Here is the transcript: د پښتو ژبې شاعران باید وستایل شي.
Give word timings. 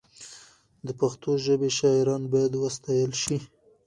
د 0.85 0.89
پښتو 0.99 1.29
ژبې 1.45 1.69
شاعران 1.77 2.23
باید 2.33 2.53
وستایل 2.63 3.11
شي. 3.21 3.37